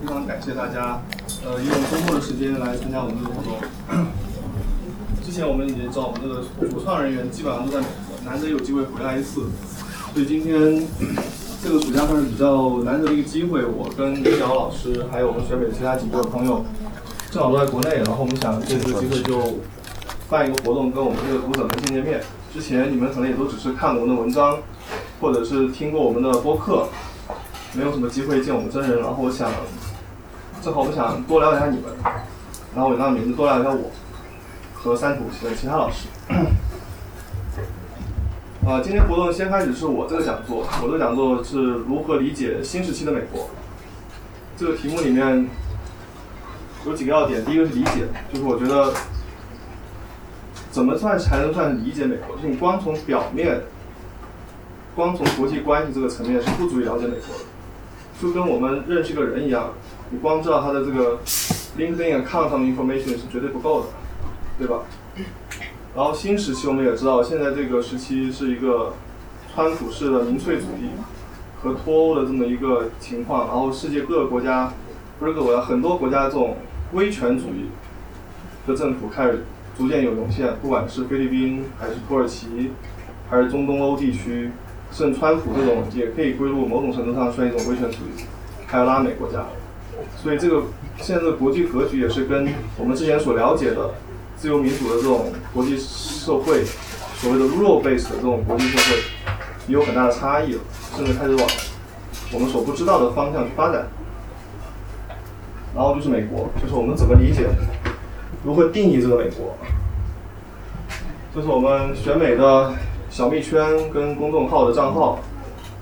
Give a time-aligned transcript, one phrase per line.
[0.00, 1.02] 非常感谢大家，
[1.44, 4.06] 呃，用周末的时间来参加我们这个活动。
[5.22, 9.42] 之前我们已经知道，我们这个主创人员基本上都在美国，难得有机会回来一次，
[10.14, 10.82] 所以今天
[11.62, 13.62] 这个暑假算是比较难得的一个机会。
[13.64, 16.64] 我跟李晓老师还有我们学美其他几个朋友，
[17.30, 19.58] 正好都在国内，然后我们想借这个机会就
[20.30, 22.22] 办一个活动，跟我们这个读者们见见面。
[22.54, 24.58] 之前你们可能也都只是看过我们的文章，
[25.20, 26.88] 或者是听过我们的播客，
[27.74, 28.98] 没有什么机会见我们真人。
[28.98, 29.48] 然后我想，
[30.62, 31.90] 正好我想多了解一下你们，
[32.74, 33.90] 然后我让名字多了解一下我。
[34.82, 36.08] 和三土的其他老师。
[38.66, 43.50] 啊，今天活动先开始是我这个讲座，我这个讲座是如何理解新时期的美国。
[44.56, 45.46] 这个题目里面
[46.86, 48.90] 有几个要点，第一个是理解，就是我觉得
[50.70, 52.36] 怎么算才能算理解美国？
[52.36, 53.60] 就是你光从表面，
[54.94, 57.44] 光从国际关系这个层面是不足以了解美国的，
[58.18, 59.74] 就跟我们认识一个人一样，
[60.10, 61.18] 你光知道他的这个
[61.78, 63.86] LinkedIn account 上的 information 是绝对不够的。
[64.58, 64.80] 对吧？
[65.96, 68.92] 然后新时期我们也知道，现在这个时期是一个
[69.54, 70.90] 川普式的民粹主义
[71.62, 73.46] 和脱欧的这么一个情况。
[73.46, 74.70] 然后世界各个国家，
[75.18, 76.58] 不是各个国家，很多国家这种
[76.92, 77.70] 威权主义
[78.66, 79.46] 的政府开始
[79.78, 82.72] 逐渐有涌现，不管是菲律宾还是土耳其，
[83.30, 84.50] 还是中东欧地区，
[84.92, 88.24] 甚至川普这种也可以归入某种程度上算一种威权主义，
[88.66, 89.46] 还有拉美国家。
[90.22, 90.62] 所以这个
[90.98, 93.90] 现在的国际格局也是跟我们之前所了解的。
[94.36, 96.64] 自由民主的这种国际社会，
[97.16, 98.96] 所谓的 rule base 的这种国际社会，
[99.68, 100.60] 也有很大的差异了，
[100.96, 101.46] 甚至开始往
[102.32, 103.86] 我们所不知道的方向去发展。
[105.76, 107.50] 然后就是美国，就是我们怎么理解，
[108.42, 109.54] 如何定义这个美国？
[111.34, 112.72] 这是我们选美的
[113.10, 115.18] 小蜜圈跟公众号的账号，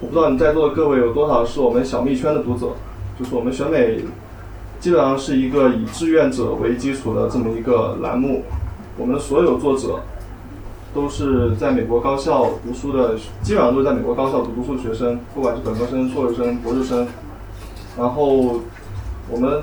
[0.00, 2.72] 我不知道你在座的各位有多少是我们小蜜圈的读者，
[3.16, 4.00] 就是我们选美。
[4.80, 8.44] 基本上是一个以志愿者为基础的这么一个栏目，
[8.96, 10.00] 我们所有作者
[10.94, 17.06] 都是在美国高校读书的，基本上都是在美国高校读读书的学生，不管是本科生、硕士生、博士生。
[17.96, 18.60] 然后
[19.28, 19.62] 我们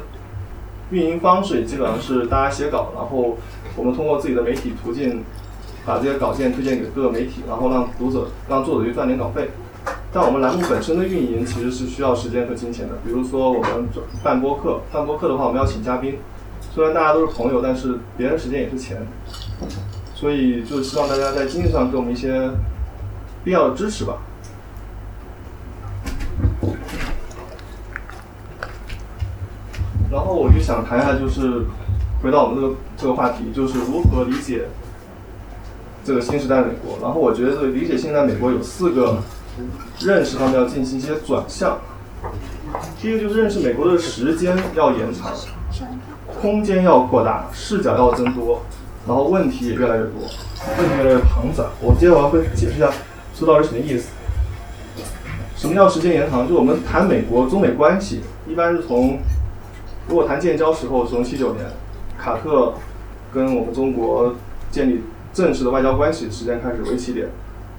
[0.92, 3.38] 运营方式也基本上是大家写稿，然后
[3.78, 5.24] 我们通过自己的媒体途径
[5.86, 9.50] 把这些稿件推荐给各个媒体，然后让读者、让作者去赚点稿费。
[10.16, 12.96] 但我们栏目本身的运营其实是需要时间和金钱的。
[13.04, 13.86] 比如说我们
[14.24, 16.18] 办播客，办播客的话，我们要请嘉宾。
[16.74, 19.06] 虽然大家都是朋友，但是别人时间也是钱，
[20.14, 22.50] 所以就希望大家在经济上给我们一些
[23.44, 24.20] 必要的支持吧。
[30.10, 31.66] 然后我就想谈一下，就是
[32.24, 34.70] 回到我们这个这个话题，就是如何理解
[36.06, 36.98] 这个新时代美国。
[37.02, 39.18] 然后我觉得理解现在美国有四个。
[40.00, 41.80] 认识上面要进行一些转向。
[43.00, 45.32] 第一个就是认识美国的时间要延长，
[46.42, 48.62] 空间要扩大，视角要增多，
[49.08, 50.22] 然后问题也越来越多，
[50.78, 51.66] 问题越来越庞杂。
[51.80, 52.92] 我接下来会解释一下，
[53.34, 54.10] 这到底什么意思？
[55.56, 56.48] 什么叫时间延长？
[56.48, 59.20] 就我们谈美国中美关系，一般是从
[60.08, 61.66] 如果谈建交时候，从七九年
[62.18, 62.74] 卡特
[63.32, 64.36] 跟我们中国
[64.72, 65.02] 建立
[65.34, 67.28] 正式的外交关系时间开始为起点。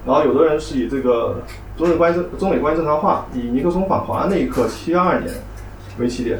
[0.05, 1.43] 然后有的人是以这个
[1.77, 5.31] 中美关系中美关系正常化，以尼克松访华那一刻七二年
[5.99, 6.39] 为起点，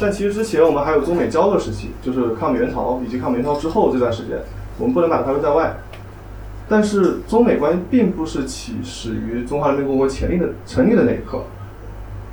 [0.00, 4.36] 但其实之前我们还有中美交恶时期，就是抗美援朝以及抗美援朝之后这段时间，
[4.76, 5.76] 我们不能把它排除在外。
[6.68, 11.44] 但是中美关系并不是起始于中华人民共和国成立的成立的那一刻，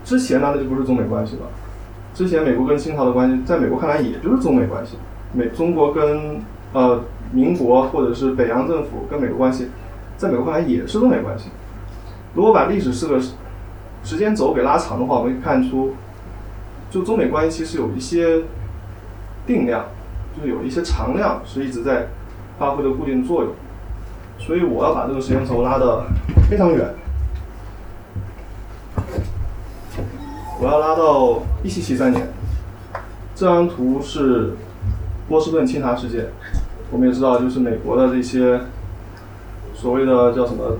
[0.03, 1.41] 之前呢那就不是中美关系了。
[2.15, 4.97] 之前美国跟清朝的关系，在美国看来也就是中美关系，
[5.33, 6.41] 美中国跟
[6.73, 9.67] 呃民国或者是北洋政府跟美国关系。
[10.17, 11.49] 在美国看来也是中美关系。
[12.37, 13.19] 如果把历史是个
[14.03, 15.95] 时间轴给拉长的话，我们可以看出，
[16.91, 18.43] 就中美关系其实有一些
[19.47, 19.85] 定量，
[20.35, 22.09] 就是有一些常量是一直在
[22.59, 23.51] 发挥着固定作用。
[24.37, 26.03] 所以我要把这个时间轴拉得
[26.47, 26.93] 非常远，
[30.61, 32.27] 我要拉到一七七三年。
[33.33, 34.53] 这张图是
[35.27, 36.27] 波士顿清查事件。
[36.91, 38.61] 我们也知道，就是美国的这些。
[39.73, 40.77] 所谓的叫什么？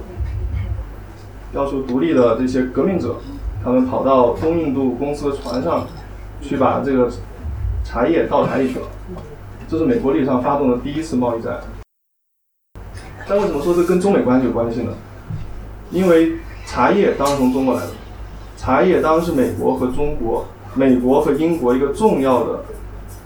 [1.58, 3.16] 要求独立的这些革命者，
[3.64, 5.88] 他们跑到东印度公司的船上，
[6.40, 7.12] 去把这个
[7.84, 8.86] 茶叶倒台里去了。
[9.68, 11.60] 这是美国历史上发动的第一次贸易战。
[13.28, 14.92] 但为什么说这跟中美关系有关系呢？
[15.90, 16.34] 因为
[16.68, 17.92] 茶叶当然从中国来的，
[18.56, 20.46] 茶叶当然是美国和中国、
[20.76, 22.60] 美国和英国一个重要的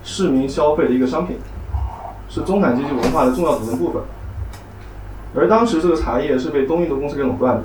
[0.06, 1.36] 市民消费的一个商品，
[2.30, 4.02] 是中产阶级文化的重要组成部分。
[5.36, 7.64] 而当时这个茶叶是被东印度公司给垄断的，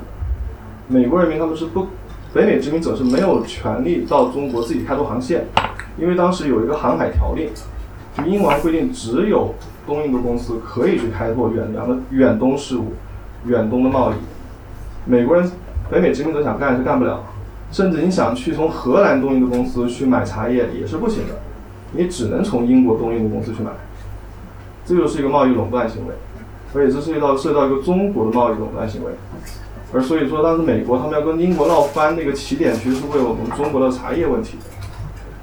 [0.89, 1.85] 美国人民他们是不
[2.33, 5.45] 北美殖民者是没有权利到中国自己开拓航线，
[5.97, 7.49] 因为当时有一个航海条例，
[8.25, 9.53] 英王规定只有
[9.85, 12.93] 东印度公司可以去开拓远洋的远东事务、
[13.45, 14.15] 远东的贸易。
[15.05, 15.49] 美国人、
[15.89, 17.21] 北美殖民者想干是干不了，
[17.69, 21.33] 甚至你想去从荷兰东印度公司去买茶叶也是不行的，
[21.91, 23.71] 你只能从英国东印度公司去买。
[24.85, 26.13] 这就是一个贸易垄断行为，
[26.73, 29.11] 而且这涉及到涉及到一个中国的贸易垄断行为。
[29.93, 34.57] 而所以说，当时美国他们要跟英国闹翻，那个起点其实是为了我们中国的茶叶问题。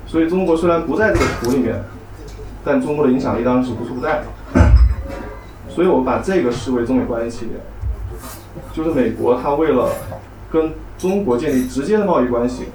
[0.07, 1.83] 所以中国虽然不在这个图里面，
[2.63, 4.25] 但中国的影响力当然是无处不在的。
[5.69, 7.59] 所以我把这个视为中美关系起点，
[8.73, 9.91] 就是美国它为了
[10.53, 12.67] 跟中国建立直接的贸易关系，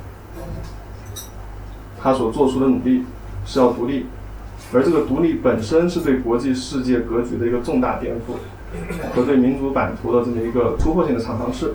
[2.01, 3.05] 它所做出的努力
[3.45, 4.07] 是要独立，
[4.73, 8.33] 而这个独立本身是对国际世界格局的一个重大颠覆。
[9.15, 11.73] 和对民主版图的这么一个突破性的尝试。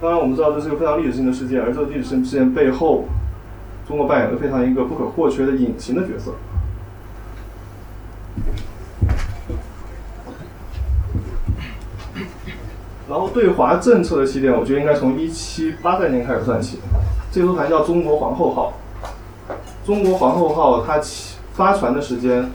[0.00, 3.04] 当然，我们知道这是一个非常历史性的事件，而这个历史性事件背后，
[3.86, 6.32] 中国扮演了非常一个不可或缺的隐形的角色。
[13.08, 16.78] 然后对华政策的起点，我觉得应该从一七八三年开始算起。
[17.32, 18.74] 这艘船叫“中国皇后号”。
[19.84, 22.48] 中国皇后号它起发船的时间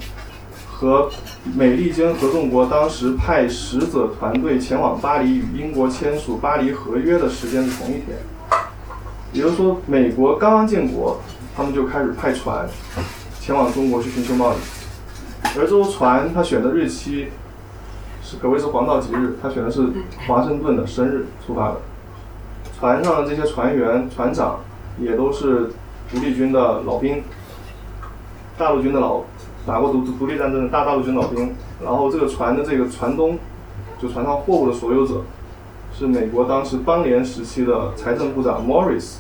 [0.84, 1.10] 和。
[1.56, 8.18] 美利坚合众国当时派使者团队前往巴黎与英国签署巴黎合约的时间是同一天，
[9.34, 11.20] 也就是说，美国刚刚建国，
[11.54, 12.66] 他们就开始派船
[13.42, 14.58] 前往中国去寻求贸易。
[15.58, 17.28] 而这艘船，他选的日期
[18.24, 19.86] 是可谓是黄道吉日，他选的是
[20.26, 21.82] 华盛顿的生日出发的。
[22.80, 24.62] 船上的这些船员、船长
[24.98, 25.72] 也都是
[26.10, 27.22] 独立军的老兵，
[28.58, 29.22] 大陆军的老。
[29.66, 33.40] 打过独独立战争的大大陆军老兵，然后这个船的这个船东，
[34.02, 35.22] 就船上货物的所有者，
[35.98, 39.16] 是美国当时邦联时期的财政部长 Morris，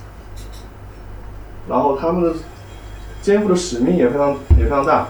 [1.70, 2.34] 然后他们的
[3.22, 5.08] 肩负的使命也非常也非常大，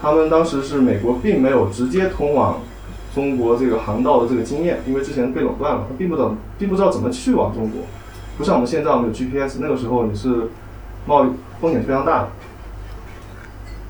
[0.00, 2.60] 他们当时是美国并没有直接通往
[3.12, 7.82] 中国这个航道的这个经验，因为之前被垄断了，他并不懂并不知道怎么去往中国，
[8.36, 10.48] 不像我们现在我们有 GPS，那个时候你是
[11.06, 11.30] 贸易
[11.60, 12.28] 风险非常大的。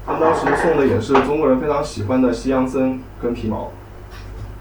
[0.09, 3.71] 他们当时送的也是中国人非常喜欢的西洋参跟皮毛，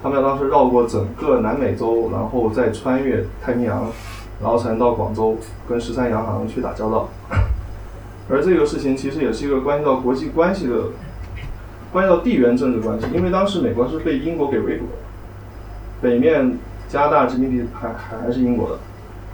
[0.03, 3.85] 他们要当时绕过整个南美洲，然后再穿越太平洋，
[4.41, 7.07] 然后才能到广州跟十三洋行去打交道。
[8.29, 10.73] 而这个事情其实也是一个关系到国际关系的，
[11.93, 14.91] 关系到地缘政治关系，因为当时美国是被英国给围堵的，
[16.01, 16.59] 北面
[16.89, 18.79] 加拿大殖民地还还还是英国的，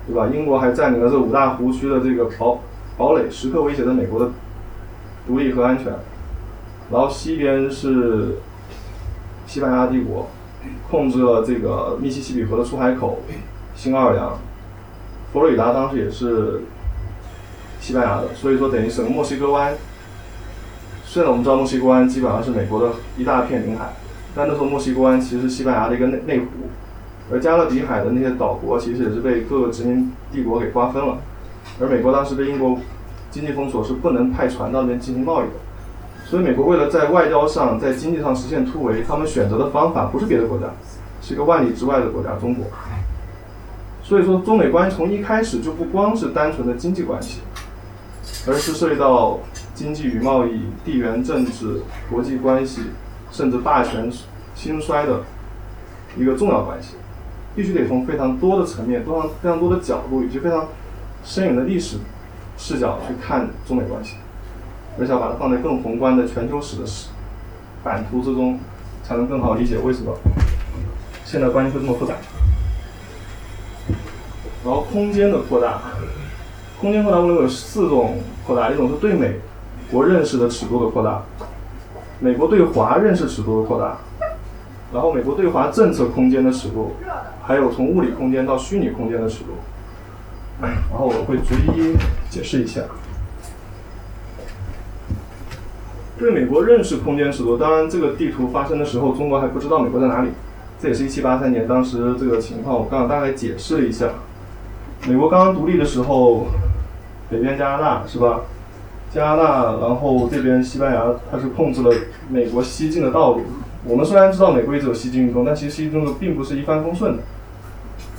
[0.06, 0.28] 对吧？
[0.32, 2.60] 英国还占领了这五大湖区的这个堡
[3.00, 4.30] 堡垒，时刻威胁着美国的。
[5.26, 5.88] 独立和安全，
[6.92, 8.40] 然后西边是
[9.48, 10.28] 西班牙帝国，
[10.90, 13.22] 控制了这个密西西比河的出海口，
[13.74, 14.38] 新奥尔良，
[15.32, 16.64] 佛罗里达当时也是
[17.80, 19.74] 西班牙的，所以说等于整个墨西哥湾。
[21.06, 23.94] 虽然我们知道墨西哥湾基本上是美国的一大片领海，
[24.36, 26.48] 但那时候墨西哥湾其实是西班牙的一个内内湖，
[27.32, 31.20] 而加勒比海的那些岛国其实也是被各个殖民帝国给瓜分了，
[31.80, 32.78] 而美国当时被英国。
[33.34, 35.54] 经济封锁是不能派船到那边进行贸易的，
[36.24, 40.68] 所以美国为了在外交上、在经济上实现突围，他们选择的方法不是别的国家，
[41.20, 42.68] 是一个万里之外的国家——中国。
[44.04, 47.40] 所以说，中美关系从一开始就不光是单纯的经济关系，
[48.46, 49.40] 而是涉及到
[49.74, 51.82] 经济与贸易、地缘政治、
[52.12, 52.82] 国际关系，
[53.32, 54.12] 甚至霸权
[54.54, 55.22] 兴衰的
[56.16, 56.90] 一个重要关系，
[57.56, 60.68] 必须得从非常多的层面、非常非常多的角度以及非常
[61.24, 61.98] 深远的历史。
[62.58, 64.16] 视角去看中美关系，
[65.00, 67.10] 而且要把它放在更宏观的全球史的史
[67.84, 68.60] 版图之中，
[69.04, 70.16] 才能更好理解为什么
[71.26, 72.14] 现在关系会这么复杂。
[74.64, 75.82] 然后空间的扩大，
[76.80, 79.36] 空间扩大我认为有四种扩大，一种是对美
[79.92, 81.22] 国认识的尺度的扩大，
[82.20, 83.98] 美国对华认识尺度的扩大，
[84.94, 86.94] 然后美国对华政策空间的尺度，
[87.44, 89.52] 还有从物理空间到虚拟空间的尺度。
[90.70, 91.96] 然后我会逐一
[92.30, 92.82] 解释一下。
[96.18, 100.30] 对美国认识空间尺度，当然这个地图发生的时候，中国还不知道美国在哪里。
[100.80, 104.10] 这也是一七八三年，当时这个情况我刚刚大概解释了一下。
[105.08, 106.48] 美国刚刚独立的时候，
[107.30, 108.42] 北边加拿大是吧？
[109.14, 111.94] 加拿大，然后这边西班牙，它是控制了
[112.30, 113.42] 美国西进的道路。
[113.86, 117.24] 我们虽然知道美国一直有西进运动，但其实西进运动并不是一帆风顺的。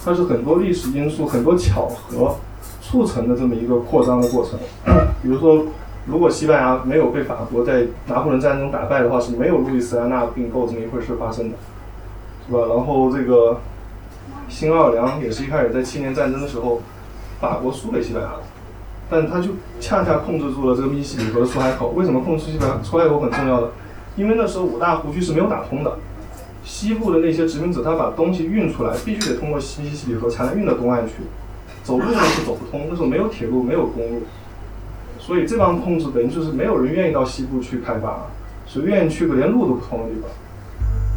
[0.05, 2.37] 它是很多历史因素、很多巧合
[2.83, 4.59] 促成的这么一个扩张的过程。
[5.23, 5.65] 比如说，
[6.07, 11.57] 如果西班牙没有被法国在拿破仑战争打败的话，是没有路易斯安那并购这么一回事发生的，
[12.47, 12.67] 是吧？
[12.69, 13.61] 然后这个
[14.49, 16.83] 新奥尔良也是一开始在七年战争的时候，
[17.41, 18.43] 法国输给西班牙的，
[19.09, 21.95] 但他就恰恰控制住了这个密西西比河的出海口。
[21.97, 23.71] 为什么控制西班牙出海口很重要的？
[24.17, 25.99] 因为那时候五大湖区是没有打通的，
[26.65, 31.13] 西部的那些殖民者他把东西运出来，必须得通过密西西比河才能运到东岸去，
[31.83, 34.23] 走路呢是走不通，那时候没有铁路，没有公路，
[35.19, 38.27] 所以这帮控制等于就是没有人愿意到西部去开发，
[38.67, 40.31] 谁愿意去个连路都不通的地方，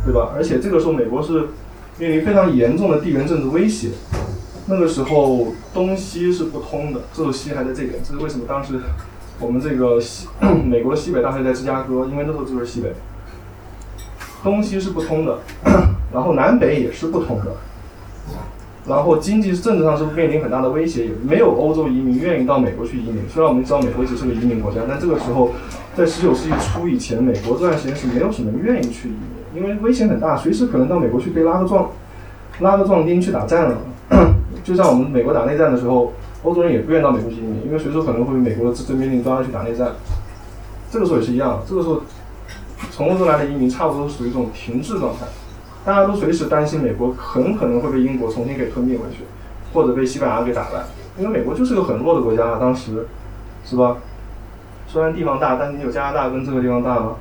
[0.05, 0.33] 对吧？
[0.35, 1.47] 而且这个时候美国是
[1.97, 3.89] 面临非常严重的地缘政治威胁，
[4.67, 8.79] 那个时候东西是不通的，这时候西还在这边，这是为什么当时。
[9.39, 10.27] 我们这个西
[10.65, 12.91] 美国的西北大学在芝加哥，因为那时候就是西北，
[14.47, 15.39] 东西是不通的，
[16.13, 17.51] 然后南北也是不通的，
[18.87, 23.27] 然后经济政治上是面临很大的威胁，也没有欧洲移民愿意到美国去移民。
[23.27, 25.51] 虽然我们知道美国一直是个移民国家，但这个时候
[25.97, 29.13] 在十九世纪初以前，美国这段时间是没有什么人愿意去移
[29.53, 31.89] 民，因为危险很大，随时可能到美国去被拉个壮
[32.61, 33.77] 拉个壮丁去打仗了。
[34.63, 36.13] 就像我们美国打内战的时候。
[36.43, 39.89] 欧洲人也不愿意到美国去移民，因为随时可能会被美国的自治命令抓去打内战。
[40.89, 41.99] 这个时候也是一样，这个时候
[42.97, 45.27] 从欧洲来的移民差不多属于一种停滞状态，
[45.85, 49.17] 大家都随时担心美国很可能会被英国重新给吞并回去，
[49.71, 50.83] 或者被西班牙给打败。
[51.19, 53.05] 因为美国就是个很弱的国家啊，当时
[53.63, 53.97] 是吧？
[54.87, 57.17] 虽然地方大，但是你有加拿大跟这个地方大吗？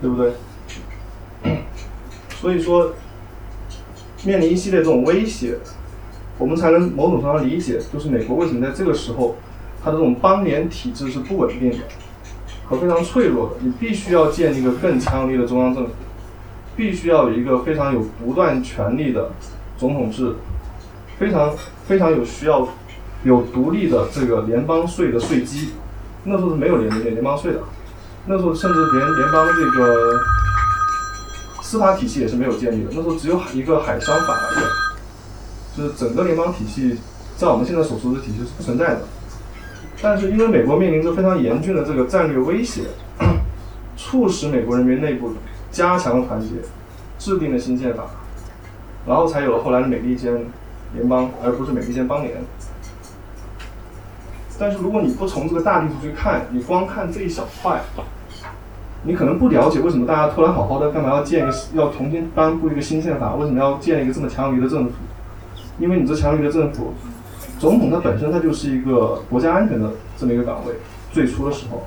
[0.00, 0.34] 对不对？
[2.40, 2.92] 所以说，
[4.24, 5.58] 面临一系列这种威胁。
[6.38, 9.34] 我们才能某种程度上理解，就是美国为什么在这个时候，
[9.82, 11.78] 它的这种邦联体制是不稳定的
[12.68, 13.56] 和非常脆弱的。
[13.60, 15.90] 你必须要建立一个更强力的中央政府，
[16.76, 19.30] 必须要有一个非常有独断权力的
[19.76, 20.34] 总统制，
[21.18, 21.52] 非常
[21.86, 22.68] 非常有需要
[23.24, 25.70] 有独立的这个联邦税的税基。
[26.24, 27.60] 那时候是没有联联联邦税的，
[28.26, 30.12] 那时候甚至连联邦这个
[31.62, 32.90] 司法体系也是没有建立的。
[32.92, 34.62] 那时候只有一个海商法院。
[35.76, 36.98] 就是整个联邦体系，
[37.36, 39.02] 在我们现在所说的体系是不存在的。
[40.00, 42.82] 但是因为美国面临着非常严峻的这个战略威胁，
[43.96, 45.32] 促使美国人民内部
[45.70, 46.48] 加强团结，
[47.18, 48.04] 制定了新宪法，
[49.06, 50.32] 然后才有了后来的美利坚
[50.94, 52.36] 联邦，而不是美利坚邦联。
[54.58, 57.80] 但是如果你不从这个大地图去看，你光看这一小块，
[59.02, 63.34] 你可能不了解为什么大家突然好好的，干嘛要建一个要重新颁布一个新宪法？
[63.34, 64.92] 为什么要建一个这么强有力的政府？
[65.78, 66.92] 因为你这强有力的政府，
[67.58, 70.74] 总统他本身他就是一个国家安全的这么一个岗位。
[71.12, 71.82] 最初的时候，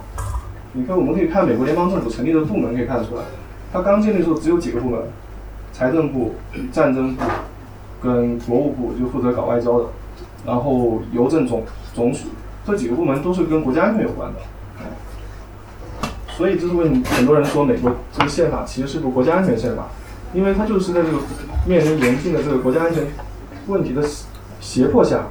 [0.73, 3.21] 你看我们可以看美国联邦政府成立的部门可以看得出来，
[3.71, 4.99] 他刚建立的时候只有几个部门，
[5.71, 6.33] 财政部、
[6.71, 7.23] 战争部
[8.01, 9.85] 跟国务部就负责搞外交的，
[10.45, 11.63] 然后邮政总
[11.93, 12.29] 总署
[12.65, 14.39] 这几个部门都是跟国家安全有关的。
[16.29, 19.87] 所以这是为什么很多人说美国这个宪法其实是个国家安全宪法，
[20.33, 21.19] 因为它就是在这个
[21.67, 23.03] 面临严峻的这个国家安全。
[23.67, 24.01] 问题的
[24.59, 25.27] 胁迫下，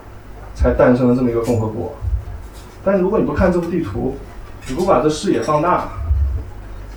[0.60, 1.94] 才诞生了这么一个共和国。
[2.84, 4.16] 但如果你不看这幅地图，
[4.68, 5.88] 你不把这视野放大，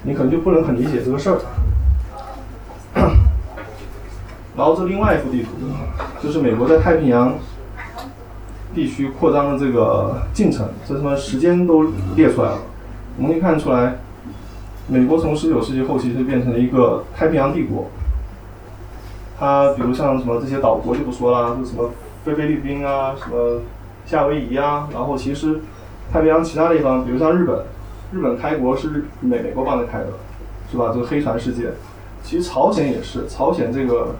[0.04, 1.40] 你可能就不能很理解这个事儿。
[4.56, 5.50] 然后这另外一幅地图，
[6.22, 7.36] 就是美国在太平洋
[8.76, 11.84] 地区扩张的这个进程，这什么时间都
[12.16, 12.60] 列出来了。
[13.18, 13.96] 我们可以看出来，
[14.88, 17.88] 美国从十九世纪后期就变成了一个太平洋帝国。
[19.40, 21.90] 它比如像什么这些岛国就不说了，就什么
[22.24, 23.62] 菲菲律宾啊，什么
[24.06, 25.60] 夏威夷啊，然后其实
[26.12, 27.66] 太平洋其他地方，比如像日本，
[28.12, 30.08] 日本开国是美美国帮着开的，
[30.72, 30.92] 是吧？
[30.94, 31.72] 这个黑船事件，
[32.24, 34.16] 其实朝鲜也是，朝鲜这个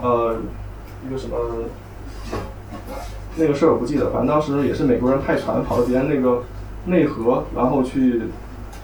[0.00, 0.36] 呃
[1.06, 1.36] 一个什么
[3.36, 6.42] 那个事儿我不记得，反正当时也是美国人派船跑到别人那个
[6.86, 8.22] 内河，然后去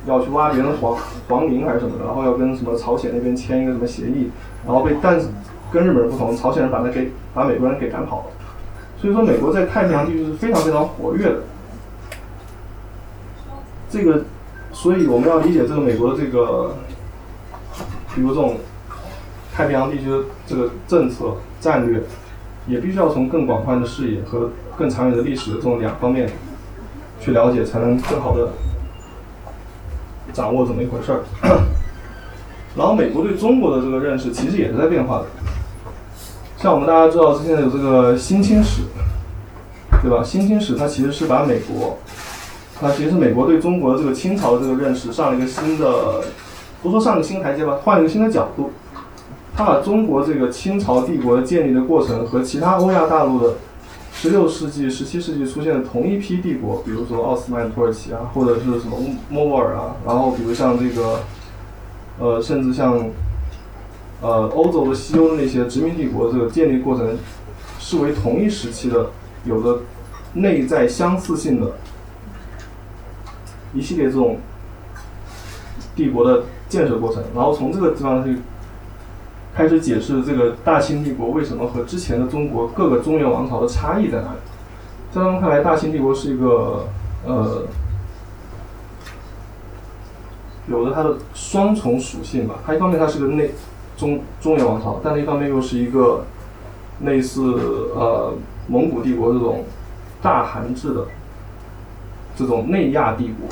[0.06, 0.96] 要去挖别人的皇
[1.28, 4.30] 皇陵还是什么的，然后要跟什么朝鲜那边签一个什么协议。
[4.66, 5.28] 然后被，但是
[5.72, 8.24] 跟日本人不同，朝鲜人把他给把美国人给赶跑了。
[8.96, 11.40] 所以说，美国在太平洋地区是非常非常活跃的。
[13.90, 14.24] 这个，
[14.72, 16.74] 所以我们要理解这个美国的这个，
[18.14, 18.56] 比如这种
[19.52, 22.02] 太平洋地区的这个政策战略，
[22.66, 26.28] 也必须要从更广泛的视野和更长远的历史的这种两方面
[27.20, 28.48] 去了解，才能更好的
[30.32, 31.20] 掌握怎么一回事儿。
[32.74, 35.26] 然后美国对中国的这个认识其实也是在变化的，
[36.64, 38.84] 像我们大家知道，现在有这个新清史，
[40.00, 40.24] 对吧？
[40.24, 41.98] 新清史它其实是把美国，
[42.80, 46.22] 它其实是美国对中国的这个清朝的这个认识上了一个新的，
[46.82, 48.70] 不说上个新台阶吧，换了一个新的角度。
[49.54, 53.56] 它把中国这个清朝帝国的建立的过程和其他欧亚大陆的
[54.14, 58.96] 十六世纪、十七世纪出现的同一批帝国，比如说奥斯曼土耳其啊，或者是什么
[59.28, 61.20] 莫卧儿啊，然后比如像这个。
[62.16, 62.96] 呃，甚至像，
[64.24, 67.18] 呃欧洲的西欧的那些殖民帝国这个建立过程
[67.78, 69.10] 视为同一时期的，
[69.44, 69.82] 有着
[70.32, 71.72] 内在相似性的
[73.74, 74.38] 一系列这种
[75.94, 78.38] 帝国的建设过程，然后从这个地方去
[79.54, 84.38] 开始解释这个大清帝国为什么和之前的中国各个中原王朝的差异在哪里。
[85.12, 86.88] 在他们看来，大清帝国是一个
[87.26, 87.66] 呃。
[90.66, 93.50] 有着它的双重属性吧，它一方面它是个内
[93.96, 96.24] 中中原王朝，但另一方面又是一个
[97.04, 97.40] 类似
[97.94, 98.34] 呃
[98.66, 99.64] 蒙古帝国这种
[100.22, 101.06] 大汗制的
[102.36, 103.48] 这种内亚帝国，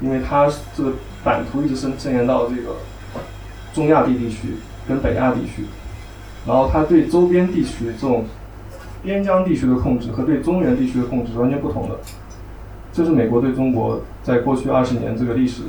[0.00, 0.92] 因为它这个
[1.24, 2.76] 版图一直伸伸延到这个
[3.72, 4.56] 中亚地地区
[4.88, 5.64] 跟北亚地区，
[6.46, 8.24] 然后它对周边地区这种
[9.02, 11.96] 边疆地区的控制和对中原地区的控制是完全不同的，
[12.92, 15.62] 这是美国对中国在过去二十年这个历史。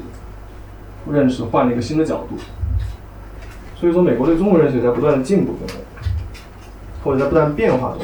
[1.11, 2.37] 认识换了一个新的角度，
[3.83, 5.67] 所以说美国对中国认识也在不断的进步中，
[7.03, 7.99] 或者在不断变化中。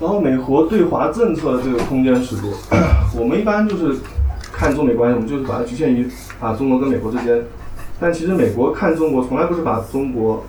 [0.00, 2.52] 然后美国对华政策的这个空间尺度，
[3.16, 4.00] 我们一般就是
[4.52, 6.10] 看中美关系，我们就是把它局限于
[6.40, 7.40] 啊中国跟美国之间。
[8.00, 10.42] 但其实美国看中国从来不是把中国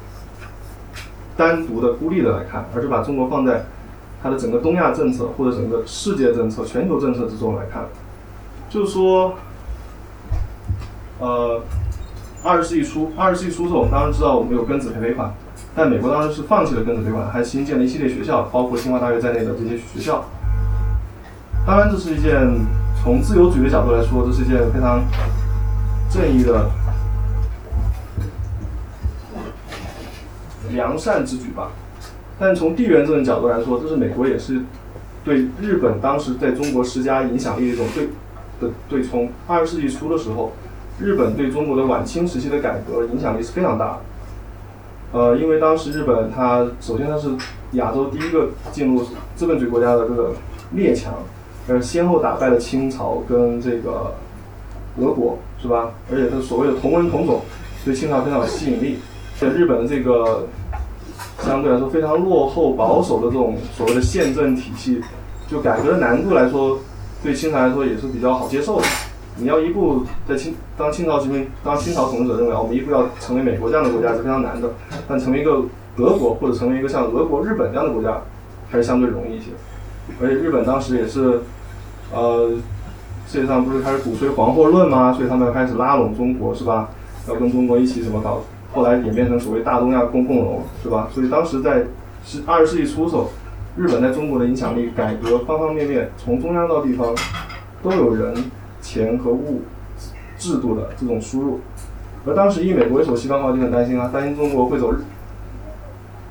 [1.37, 3.63] 单独的孤立的来看，而是把中国放在
[4.23, 7.83] 它的整个东亚政策或者整个世界政策、全球政策之中来看，
[8.71, 9.35] 就是说。
[11.19, 11.61] 呃，
[12.43, 15.31] 二十世纪初，二十世纪初的时候，我们当然知道我们有庚子赔赔款，
[15.75, 20.25] 但美国当时是放弃了庚子赔款，还新建了一系列学校，包括清华大学在内的这些学校。
[21.67, 22.33] 当然，这是一件
[23.03, 25.03] 从自由主义的角度来说，这是一件非常
[26.09, 26.67] 正义的
[30.71, 31.69] 良善之举吧。
[32.39, 34.61] 但从地缘政治角度来说，这是美国也是
[35.23, 38.09] 对日本当时在中国施加影响力的一种对
[38.59, 39.29] 的对冲。
[39.45, 40.51] 二十世纪初的时候。
[41.01, 43.85] 日本对中国的晚清时期的改革影响力是非常大
[45.11, 47.29] 的，呃，因为当时日本它首先它是
[47.71, 49.03] 亚洲第一个进入
[49.35, 50.33] 资本主义国家的这个
[50.73, 51.13] 列强，
[51.67, 54.13] 呃，先后打败了清朝跟这个
[54.99, 55.89] 俄国，是吧？
[56.11, 57.41] 而且它所谓的同文同种，
[57.83, 58.99] 对清朝非常有吸引力。
[59.39, 60.47] 在日本的这个
[61.39, 65.01] 相对来说非常落后保守的这种所谓的宪政体系，
[65.47, 66.77] 就改革的难度来说，
[67.23, 68.85] 对清朝来说也是比较好接受的。
[69.37, 74.69] 你要一步在清当清朝殖民当清朝统治者认为我们一步要成为美国这样的国家是非常难的，
[75.07, 75.63] 但成为一个
[75.95, 78.21] 德国或者成为一个像俄国、日本这样的国家
[78.69, 79.51] 还是相对容易一些。
[80.21, 81.41] 而且日本当时也是，
[82.13, 82.49] 呃，
[83.27, 85.13] 世界上不是开始鼓吹黄祸论吗？
[85.13, 86.89] 所以他们要开始拉拢中国是吧？
[87.27, 88.41] 要跟中国一起怎么搞？
[88.73, 91.07] 后来演变成所谓大东亚共共荣是吧？
[91.13, 91.85] 所以当时在
[92.25, 93.29] 十二十世纪初的时候，
[93.77, 97.15] 日本在中国的影响力、改革方方面面，从中央到地方
[97.81, 98.35] 都有人。
[98.91, 99.61] 钱和物
[100.37, 101.61] 制度的这种输入，
[102.25, 104.97] 而当时以美国为首，西方化就很担心啊，担心中国会走日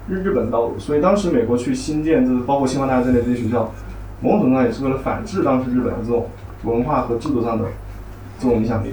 [0.06, 3.72] 日日本道路，所以当时美国去新建，就是包括清华大学在内这些学校，
[4.20, 6.26] 某种程度上也是为了反制当时日本的这种
[6.64, 7.64] 文化和制度上的
[8.38, 8.92] 这种影响力。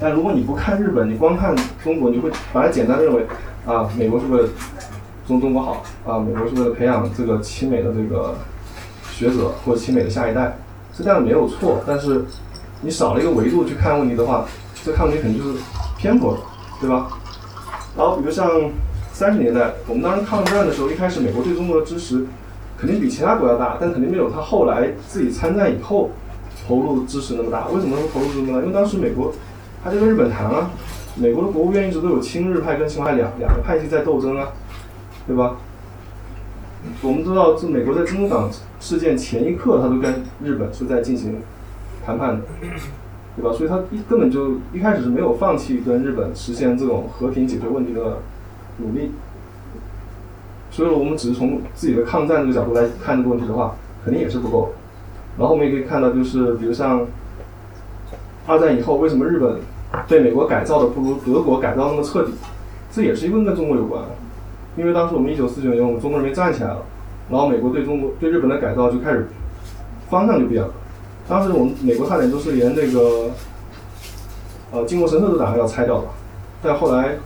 [0.00, 3.26] 但如果你不看日本，你光看中国，你会把它简单认为
[3.66, 4.48] 啊，美国是为了
[5.26, 8.34] 中中国好啊，美国是为了培养这个亲美的这个
[9.10, 10.56] 学者或者亲美的下一代。
[11.00, 12.24] 这样没有错，但是
[12.82, 14.44] 你少了一个维度去看问题的话，
[14.84, 15.58] 这看问题肯定就是
[15.98, 16.40] 偏颇的，
[16.80, 17.08] 对吧？
[17.96, 18.48] 然后比如像
[19.12, 22.26] 三十年代，我们当时抗战的时候，一开始美国对中国的支持
[22.78, 26.10] 肯定比其他国家大，但肯定没有他后来自己参战以后
[26.66, 27.68] 投入的支持那么大。
[27.68, 28.60] 为什么说投入这么大？
[28.60, 29.32] 因为当时美国
[29.84, 30.70] 他就跟日本谈啊，
[31.16, 34.48] 美国的国务院一直都有亲日派跟亲华派两两个派系在斗争啊，
[35.26, 35.56] 对吧？
[37.02, 41.40] 我们知道，这美国在珍珠港事件前一刻，他都跟日本是在进行
[42.04, 42.42] 谈判的，
[43.36, 43.52] 对吧？
[43.52, 48.18] 所以他一根本就一开始是没有放弃跟日本实现这种和平解决问题的
[48.78, 49.12] 努力。
[50.70, 54.72] 所以，我们只是从自己的抗战这个角度来看这个问题的话，肯定也是不够。
[55.38, 57.06] 然后我们也可以看到，就是比如像
[58.46, 59.58] 二战以后，为什么日本
[60.08, 62.32] 被美国改造的不如德国改造那么彻底？
[62.92, 64.02] 这也是一个跟中国有关。
[64.76, 66.82] 因为当时我们一九四九年，我们中国人民站起来了，
[67.28, 69.28] 然后美国对中国对日本的改造就开始
[70.08, 70.70] 方向就变了。
[71.28, 73.30] 当时我们美国差点就是连这个
[74.70, 76.04] 呃靖国神社都打算要拆掉了，
[76.62, 77.16] 但后来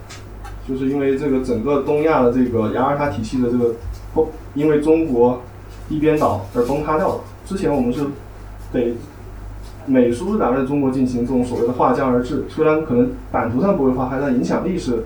[0.67, 3.73] 就是因为这个整个东亚的这个雅尔塔体系的这个
[4.13, 5.41] 崩，因为中国
[5.87, 7.21] 一边倒而崩塌掉了。
[7.45, 8.05] 之前我们是
[8.73, 8.95] 北
[9.85, 15.05] 美苏打算在中国进行这种所谓的划江而治，虽然可能版图上不会划，但影响力是。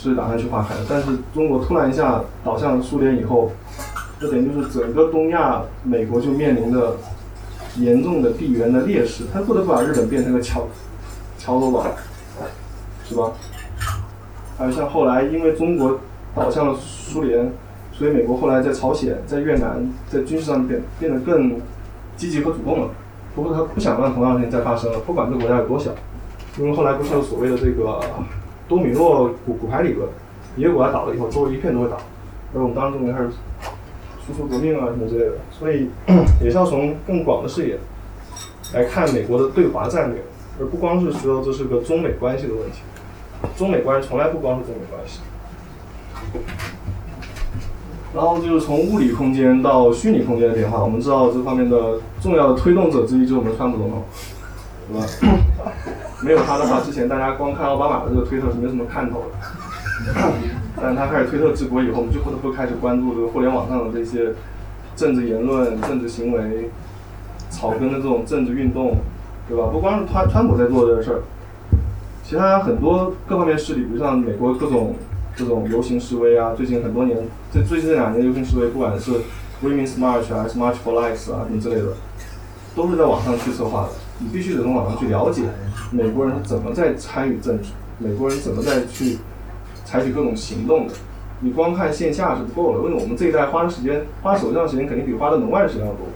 [0.00, 3.52] 是打算去划开的，但是中国突然一下倒向苏联以后，
[4.18, 6.96] 这等于就是整个东亚，美国就面临着
[7.76, 10.66] 严重的地缘的劣势，他不得不把日本变成个桥
[11.38, 11.86] 桥头堡。
[13.06, 13.32] 是吧？
[14.56, 15.98] 还有像后来因为中国
[16.32, 17.50] 倒向了苏联，
[17.92, 21.60] 所以美国后来在朝鲜、在越南在军事上变变得更
[22.16, 22.88] 积极和主动了。
[23.34, 25.90] 不过他不想让同样的事情再发生了，不管这个国家有多小。
[26.56, 28.00] 因为后来不是有所谓的这个
[28.70, 30.08] 多米诺骨骨牌理论，
[30.56, 31.96] 一个国家倒了以后，周围一片都会倒。
[32.54, 33.30] 而我们当时就开始
[34.24, 35.90] 输出革命啊什么之类的，所以
[36.40, 37.76] 也是要从更广的视野
[38.72, 40.22] 来看美国的对华战略，
[40.60, 42.78] 而不光是说这是个中美关系的问题。
[43.56, 45.18] 中美关系从来不光是中美关系。
[48.14, 54.04] 然后就是从物理空间到虚拟空间的变化，我们知道这方面的重要的推动者之一就是我们川普总统，
[54.92, 55.06] 对吧？
[56.24, 60.22] 没有他的话，之前大家光看奥巴马的这个推特是没什么看头的。
[60.80, 64.32] 但他开始推特治国以后，我们就不得不开始关注这个互联网上的这些
[64.94, 66.70] 政治言论、政治行为、
[67.48, 68.96] 草根的这种政治运动，
[69.48, 69.64] 对吧？
[69.72, 71.22] 不光是川川普在做这个事儿，
[72.24, 74.94] 其他很多各方面势力，比如像美国各种。
[75.36, 77.16] 这种游行示威啊，最近很多年，
[77.54, 79.12] 这最近这两年游行示威，不管是
[79.62, 81.94] Women's March，还是 March for Lives 啊，什么之类的，
[82.74, 83.88] 都是在网上去策划的。
[84.20, 85.42] 你必须得从网上去了解
[85.90, 89.18] 美国人怎么在参与政治，美国人怎么在去
[89.84, 90.94] 采取各种行动的。
[91.40, 96.06] 你光看线下是不够的，因为我们这一代花的时间，花手上的时间肯定比花在门外的时间要多。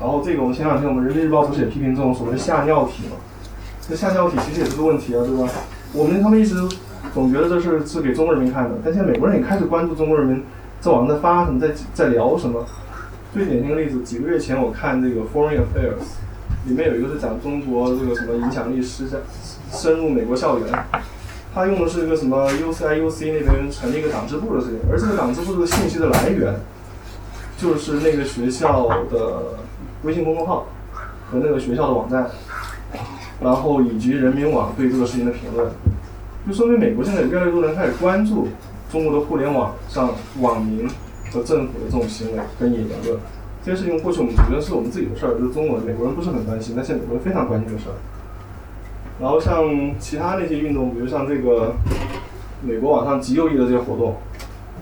[0.00, 3.16] 然后这个，我们前两天我们人民日报不是也批评这种所谓的吓尿体嘛？
[3.86, 5.48] 这吓尿体其实也是个问题啊，对吧？
[5.92, 6.56] 我们他们一直。
[7.14, 10.42] 总觉得这是是给中国人民看的，但现在美国人也开始关注中国人民
[10.80, 12.62] 在网上在发什么，在在聊什么。
[13.32, 16.04] 最典型的例子，几个月前我看这个 Foreign Affairs，
[16.66, 19.16] 里面有一个是讲中国这个什么影响力施加
[19.72, 20.84] 深入美国校园，
[21.54, 26.54] 他用的是一个什么 UCIUC 那边成立一个党支部的事情，而这个党支部这个信息的来源，
[27.56, 29.54] 就是那个学校的
[30.02, 30.66] 微信公众号
[31.30, 32.28] 和那个学校的网站，
[33.40, 35.68] 然后以及人民网对这个事情的评论。
[36.46, 38.48] 就说明美国现在越来越多人开始关注
[38.90, 40.88] 中国的互联网上网民
[41.32, 43.18] 和政府的这种行为跟言论。
[43.66, 47.98] 这件事情过去我们觉得是我们自己的事儿，就是中国人美国人不是很关心，但现在美国人非常关心这个事儿。
[49.20, 49.64] 然后像
[49.98, 51.74] 其他那些运动，比如像这个
[52.62, 54.14] 美国网上极右翼的这些活动，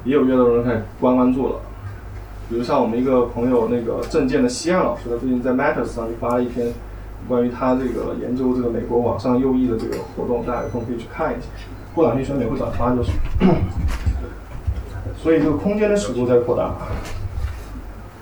[0.04, 1.60] 也有越来越多人开始关关注了。
[2.50, 6.70] 比如像我们一个朋友那个政见的西岸老师，他最近在 Matters 上就发了一篇。
[7.26, 11.46] 关于他这个研究这个美国网上右翼的这个活动，大家有空可以去看一下。
[11.94, 13.12] 过两天选美会转发就是。
[15.16, 16.74] 所以这个空间的尺度在扩大，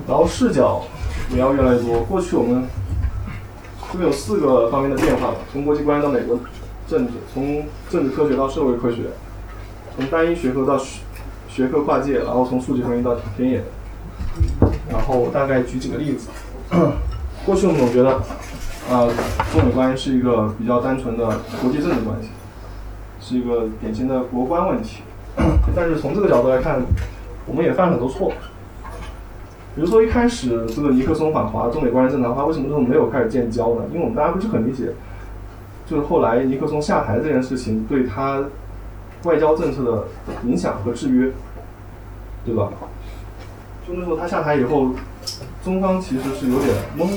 [0.06, 0.82] 然后视角
[1.30, 2.00] 也要越来越多。
[2.04, 2.64] 过去我们
[3.92, 6.38] 这边有四个方面的变化吧：从国际关系到美国
[6.86, 9.04] 政治，从政治科学到社会科学，
[9.96, 11.00] 从单一学科到学
[11.48, 13.62] 学科跨界，然后从数据分析到田野。
[14.90, 16.28] 然后我大概举几个例子。
[17.44, 18.20] 过去我们总觉得。
[18.90, 19.06] 啊，
[19.52, 21.24] 中美关系是一个比较单纯的
[21.62, 22.28] 国际政治关系，
[23.20, 25.02] 是一个典型的国关问题。
[25.74, 26.82] 但是从这个角度来看，
[27.46, 28.32] 我们也犯了很多错。
[29.74, 33.82] 比如说一开始这个尼克松访华，中美关系正常化，为什么时候没有开始建交呢？
[33.90, 34.92] 因为我们大家不是很理解，
[35.86, 38.44] 就是后来尼克松下台这件事情对他
[39.24, 40.04] 外交政策的
[40.44, 41.32] 影响和制约，
[42.44, 42.68] 对吧？
[43.86, 44.90] 就那时候他下台以后，
[45.64, 47.08] 中方其实是有点懵。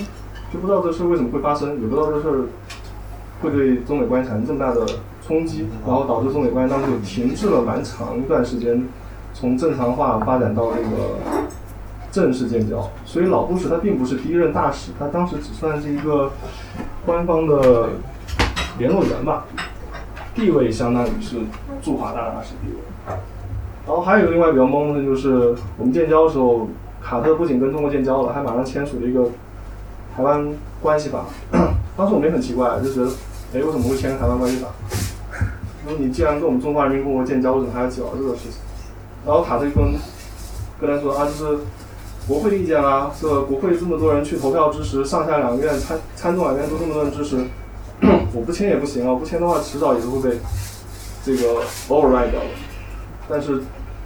[0.53, 2.45] 就不知道这事为什么会发生，也不知道这事儿
[3.41, 4.85] 会对中美关系产生这么大的
[5.27, 8.87] 冲击，然后导致中美关系当时停滞了蛮长一段时间，
[9.33, 11.17] 从正常化发展到这个
[12.15, 12.89] 正式建交。
[13.05, 16.31] 所以老布什他并不是第一任大使，他当时只算是一个
[17.05, 17.89] 官方的
[18.77, 19.43] 联络员吧，
[20.33, 21.37] 地位相当于是
[21.83, 23.15] 驻华大使地位。
[23.85, 26.69] 然后还有一个另外比较懵的就是，我们建交的时候，
[27.03, 29.29] 卡特不仅跟中国建交了，还马上签署了一个。
[30.15, 30.47] 台湾
[30.81, 31.25] 关系法，
[31.97, 33.11] 当时我们也很奇怪，就觉得，
[33.53, 34.69] 哎，为什么会签台湾关系法？
[35.85, 38.53] 说你既然跟我们中华人民共和国建交，为什么还要搅这个事情？
[39.25, 39.93] 然后卡特就跟
[40.79, 41.57] 跟他说啊，就是
[42.27, 47.37] 国会意见啊，这个国会这么多人去投票支持，上下两院参参众两院都这么多人支持，
[48.33, 50.37] 我不签也不行啊，不签的话迟早也是会被
[51.23, 52.47] 这个 override 掉的。
[53.29, 53.61] 但是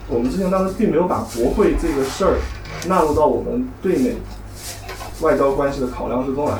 [0.07, 2.37] 我们之前当时并没有把国会这个事儿
[2.87, 4.15] 纳入到我们对美。
[5.21, 6.59] 外交关系的考量之中来，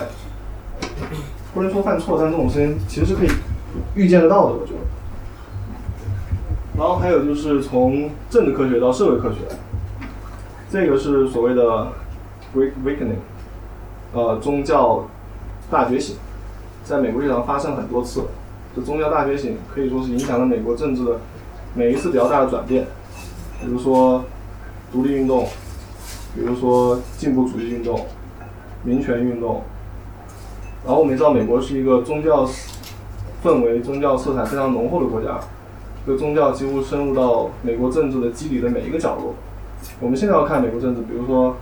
[1.53, 3.29] 不能说犯错，但这种事情其实是可以
[3.95, 4.79] 预见得到的，我觉得。
[6.77, 9.37] 然后还有就是从政治科学到社会科学，
[10.71, 11.87] 这个是所谓的
[12.55, 13.19] Great Awakening，
[14.13, 15.07] 呃，宗教
[15.69, 16.15] 大觉醒，
[16.83, 18.25] 在美国历史上发生很多次。
[18.75, 21.19] 这宗教大觉醒可以说是影响了美国政治的
[21.73, 22.85] 每一次比较大的转变，
[23.61, 24.23] 比如说
[24.91, 25.47] 独立运动，
[26.35, 28.05] 比如说进步主义运动。
[28.81, 29.61] 民权运动，
[30.85, 32.47] 然后我们知道美国是一个宗教
[33.43, 35.37] 氛围、宗教色彩非常浓厚的国家，
[36.05, 39.35] 这个宗教几乎深入到美国政治的基底的每一个角落。
[39.99, 41.55] 我们现在要看美国政治，比如说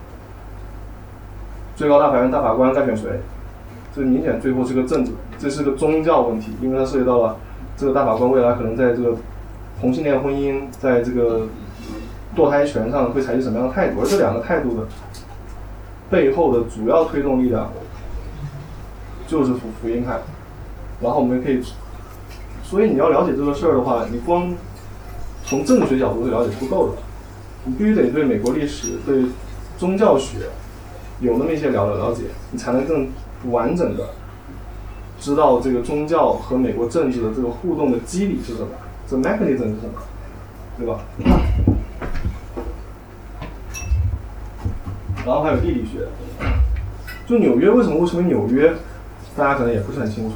[1.76, 3.20] 最高大法院大法官该选谁，
[3.96, 7.38] 这明显最后是个政治，这是个宗教问题，因为它涉及到了
[7.76, 9.16] 这个大法官未来可能在这个
[9.82, 11.48] 同性恋婚姻，在这个
[12.36, 14.84] 堕胎权上会采取什么样的态度，而这两个态度的
[16.10, 17.72] 背后的主要推动力量
[19.28, 20.20] 就是福福音派。
[21.02, 21.62] 然后我们可以，
[22.64, 24.54] 所以你要了解这个事儿的话，你光
[25.44, 26.98] 从政治学角度去了解是不够的，
[27.68, 29.26] 你必须得对美国历史、对
[29.78, 30.38] 宗教学
[31.20, 33.10] 有那么一些了了解，你才能更
[33.52, 34.12] 完整的
[35.20, 38.70] 知道这个宗教和美国政治的这个互动的机理是什么，
[39.06, 40.02] 这 mechanism 是什么，
[40.78, 41.02] 对吧？
[45.26, 46.08] 然后还有地理学，
[47.28, 48.74] 就纽约为什么会成为纽约，
[49.36, 50.36] 大家可能也不是很清楚。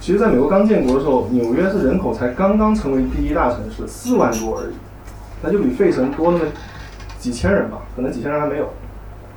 [0.00, 4.72] 其实，在美国刚建国的时候，纽约是人口才刚刚成为第一大城市，四万多而已，
[5.42, 6.44] 那就比费城多那么
[7.18, 8.68] 几千人吧，可能几千人还没有。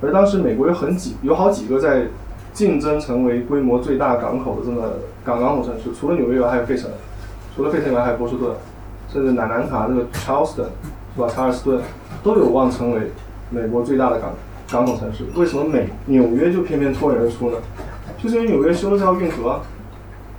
[0.02, 2.06] 而当时美国有很几有好几个在
[2.54, 4.84] 竞争成为规模最大港口的这么
[5.24, 6.90] 港港口城市，除了纽约以外还有费城，
[7.56, 8.56] 除了费城以外还有波士顿，
[9.12, 10.68] 甚至南南卡这个 Charleston
[11.16, 11.28] 是吧？
[11.28, 11.82] 查尔斯顿
[12.24, 13.12] 都有望成为
[13.50, 14.34] 美国最大的港
[14.70, 15.24] 港口城市。
[15.36, 17.58] 为什么美纽约就偏偏脱颖而出呢？
[18.22, 19.60] 就是因为纽约修了这条运河。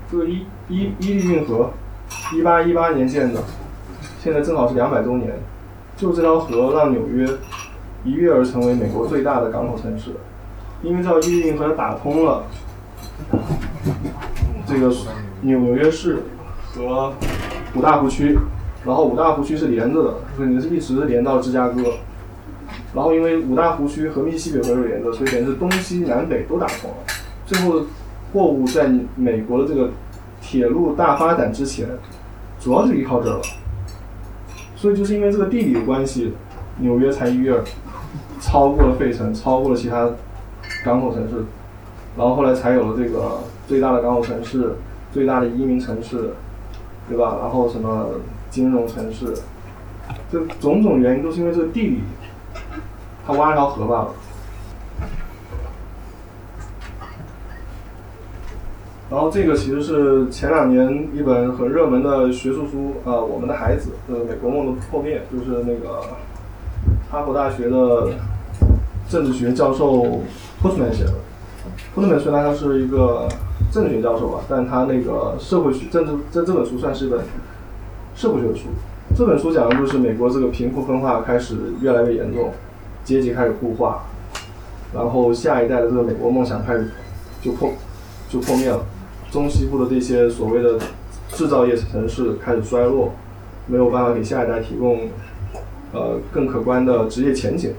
[0.09, 1.71] 这个伊伊伊利运河，
[2.33, 3.43] 一八一八年建的，
[4.23, 5.33] 现在正好是两百周年。
[5.97, 7.27] 就这条河让纽约
[8.05, 10.11] 一跃而成为美国最大的港口城市，
[10.83, 12.45] 因为这条伊利运河打通了
[14.67, 14.95] 这个
[15.41, 16.23] 纽约市
[16.75, 17.13] 和
[17.75, 18.39] 五大湖区，
[18.85, 21.83] 然后五大湖区是连着的，所以是一直连到芝加哥。
[22.95, 26.97] 然后因为五大湖区和密西西比河是连着，所以等于是东西南北都打通了。
[27.47, 27.87] 最后。
[28.33, 29.89] 货物在美国的这个
[30.43, 31.89] 铁路大发展之前，
[32.61, 33.43] 主要是依靠这儿了。
[34.77, 36.35] 所以就是因为这个地理的关系，
[36.79, 37.61] 纽约才一跃
[38.41, 40.11] 超过了费城，超过了其他
[40.85, 41.45] 港口城市，
[42.17, 44.77] 然后后来才有了这个最大的港口城市、
[45.11, 46.35] 最大的移民城市，
[47.09, 47.39] 对吧？
[47.41, 48.07] 然后什么
[48.51, 49.35] 金融城市，
[50.31, 52.01] 这种种原因都是因为这个地理，
[53.27, 54.15] 他挖一条河罢了。
[59.09, 66.03] 然后这个其实是前两年一本很热门的学术书，呃，《我们的孩子》呃，美国梦的破灭，就是那个
[67.09, 68.09] 哈佛大学的
[69.09, 70.23] 政治学教授
[70.61, 71.13] 托特曼写的。
[71.95, 73.29] 托特曼虽然他是一个
[73.71, 77.21] 政治学教授吧，但他那个社会学政治这这本书算是一本
[78.17, 78.65] 社会学的书。
[79.17, 82.53] 这本书讲的就是美国这个贫富分化开始越来越严重，
[83.05, 84.01] 阶级开始固化，
[84.93, 86.91] 然后下一代的这个美国梦想开始
[87.41, 87.71] 就破
[88.29, 88.85] 就破灭了。
[89.31, 90.79] 中西部的这些所谓的
[91.29, 93.13] 制造业城市开始衰落，
[93.67, 95.09] 没有办法给下一代提供
[95.93, 97.75] 呃更可观的职业前景。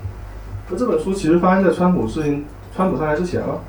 [0.69, 3.61] 那这本书其实发生在川普事情川普上台之前了，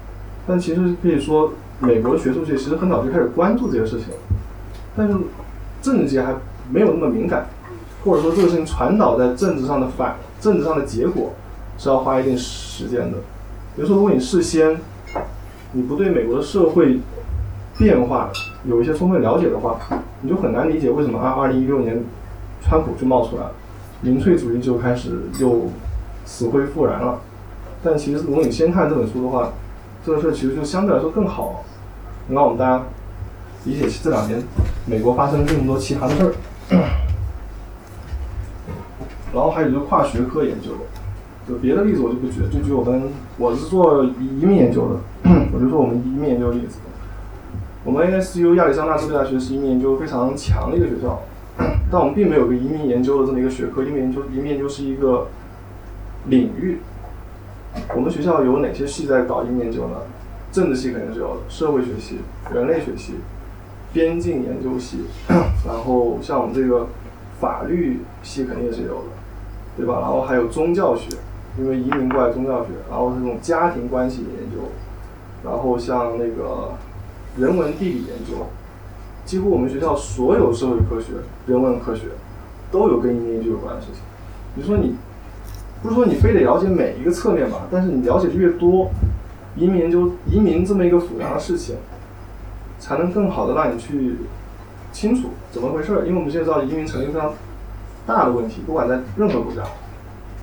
[0.46, 4.08] 但其实可以说美国学术界其实很早就开始关注这些事情，
[4.96, 5.14] 但是
[5.80, 6.34] 政治界还
[6.70, 7.46] 没有那么敏感，
[8.04, 11.32] 或者说这个事情传导在政治上的反政治上的结果
[11.78, 13.18] 是要花一定时间的。
[13.76, 14.76] 比如说，如果你事先
[15.72, 16.98] 你不对美国的社会
[17.78, 18.28] 变化
[18.64, 19.78] 有一些充分了解的话，
[20.20, 22.02] 你就很难理解为什么二二零一六年，
[22.60, 23.52] 川普就冒出来了，
[24.00, 25.68] 民粹主义就开始又
[26.24, 27.20] 死灰复燃了。
[27.82, 29.52] 但其实如果你先看这本书的话，
[30.04, 31.64] 这个事其实就相对来说更好，
[32.26, 32.82] 能让我们大家
[33.64, 34.42] 理解这两年
[34.84, 36.34] 美国发生这么多奇葩的事儿。
[39.32, 40.70] 然后还有就是跨学科研究，
[41.48, 43.04] 就别的例子我就不举，就举我们
[43.36, 44.96] 我是做移民研究的，
[45.54, 46.78] 我就说我们移民研究的例子。
[47.84, 51.20] 我们 ASU 亚利桑那州立大学是移民研究非常强的一个学校，
[51.90, 53.82] 但我们并没有个移民研究的这么一个学科。
[53.82, 55.28] 移民研究，移民研究是一个
[56.26, 56.78] 领域。
[57.94, 59.96] 我们学校有哪些系在搞移民研究呢？
[60.50, 62.18] 政治系肯定是有的，社会学系、
[62.52, 63.14] 人类学系、
[63.92, 65.04] 边境研究系，
[65.64, 66.88] 然后像我们这个
[67.40, 69.08] 法律系肯定也是有的，
[69.76, 70.00] 对吧？
[70.00, 71.08] 然后还有宗教学，
[71.58, 74.68] 因为移民过来宗教学，然后这种家庭关系研究，
[75.44, 76.72] 然后像那个。
[77.36, 78.46] 人文地理研究，
[79.24, 81.12] 几乎我们学校所有社会科学、
[81.46, 82.06] 人文科学，
[82.70, 84.00] 都有跟移民研究有关的事情。
[84.54, 84.96] 你说你，
[85.82, 87.68] 不是说你非得了解每一个侧面吧？
[87.70, 88.90] 但是你了解的越多，
[89.56, 91.76] 移民研究、移民这么一个复杂的事情，
[92.78, 94.16] 才能更好的让你去
[94.90, 96.06] 清楚怎么回事儿。
[96.06, 97.32] 因为我们现在知道移民成一个非常
[98.06, 99.62] 大的问题，不管在任何国家，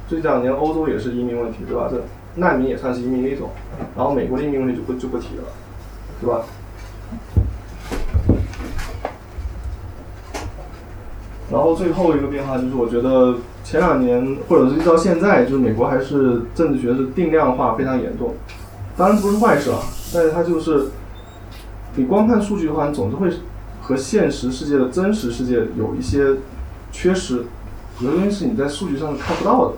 [0.08, 1.89] 这两年欧洲也是移民问题，对吧？
[1.91, 2.02] 这
[2.36, 3.50] 难民也算是移民的一种。
[3.98, 5.43] 然后美国的移民问题就不就不提了，
[6.21, 6.43] 对吧？
[11.52, 18.34] 然后最后一个变化就是，我觉得前两年或者是一直到现在，就是美国还是政治学是定量化非常严重。
[18.98, 19.78] 当然不是坏事啊，
[20.14, 20.88] 但是它就是
[21.96, 23.30] 你光看数据的话，你总是会
[23.82, 26.38] 和现实世界的真实世界有一些
[26.92, 27.46] 缺失，
[28.00, 29.74] 有些东西是你在数据上是看不到的。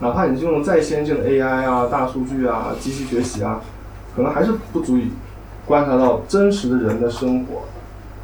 [0.00, 3.60] 哪怕你是用再先进的 AI 啊、大数据啊、机器学习啊，
[4.16, 5.10] 可能还是不足以
[5.66, 7.62] 观察到真实的人的生活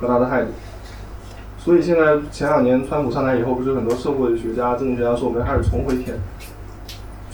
[0.00, 0.48] 和他的态度。
[1.64, 6.14] 所以现在前两年川普上台以后，不是很多社会学家、政治学家说，我们开始重回田，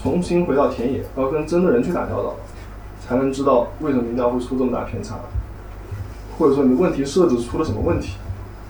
[0.01, 2.37] 重新回到田野，要跟真的人去打交道，
[3.05, 5.17] 才能知道为什么民调会出这么大偏差，
[6.39, 8.19] 或者说你问题设置出了什么问题，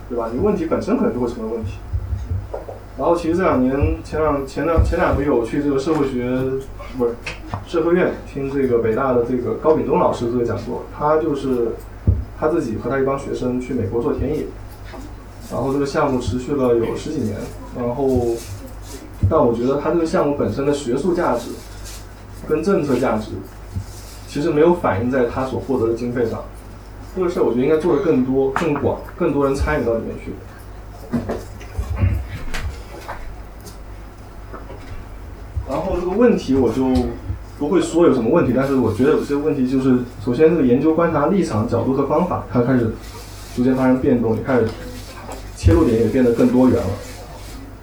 [0.09, 0.31] 对吧？
[0.33, 1.73] 你问题本身可能就会成为问题。
[2.97, 6.39] 然后其实这两年前两前两前两个月我去这个社会学
[6.97, 7.13] 不是
[7.67, 11.73] 社科院听这个北大的这个高秉忠老师这个讲座，他就是
[12.39, 14.45] 他自己和他一帮学生去美国做田野，
[15.51, 17.37] 然后这个项目持续了有十几年，
[17.77, 18.35] 然后
[19.29, 21.49] 但我觉得他这个项目本身的学术价值
[22.47, 23.31] 跟政策价值
[24.27, 26.41] 其实没有反映在他所获得的经费上，
[27.15, 30.31] 这个事儿我觉得应该做的更多更广，更多人参与到里面去。
[35.69, 36.93] 然后这个问题我就
[37.59, 42.93] 不会说有什么问题，但是我觉得有些问题就是，首先这个研究观察立场、角度和方法，它开始
[43.55, 44.67] 逐渐发生变动，也开始
[45.61, 46.89] 切入点也变得更多元了。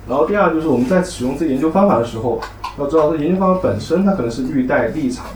[0.08, 2.40] 然后第二就是我们在使用这研究方法的时候，
[2.76, 5.26] 要知道这研究方法本身它可能是预带立场，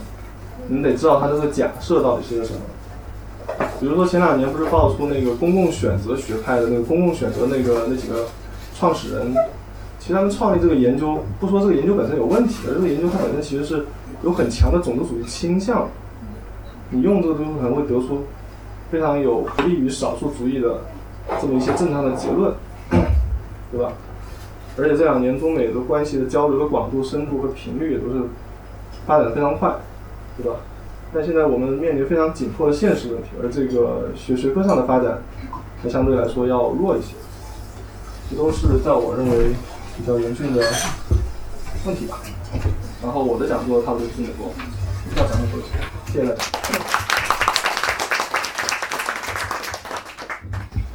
[0.67, 2.59] 你得知道它这个假设到底是个什么。
[3.79, 8.25] 比如说前两年不是爆出那个公共选择学派的那个公共选择那个那几个
[8.77, 9.33] 创始人。
[9.97, 13.85] 其实他们创立这个研究，不说这个研究本身有问题，而这个研究它本身其实是
[14.21, 15.87] 有很强的种族主义倾向。
[16.89, 18.23] 你用这个东西可能会得出
[18.91, 20.81] 非常有不利于少数族裔的
[21.41, 22.53] 这么一些正常的结论，
[23.71, 23.93] 对吧？
[24.77, 28.21] 而且这两年中美的关系的交流的广度、深度和频率也都是
[29.05, 29.75] 发展非常快，
[30.37, 30.57] 对吧？
[31.13, 35.21] 但现在我们面临非常紧迫的现实问题，而这个学学科上的发展，
[35.81, 37.13] 它相对来说要弱一些。
[38.29, 39.53] 这都是在我认为。
[39.95, 40.59] 比较严峻的
[41.85, 42.19] 问题吧。
[43.03, 44.51] 然后我的讲座差不多就这么多，
[45.15, 45.61] 要讲的多，
[46.11, 47.02] 谢谢大家。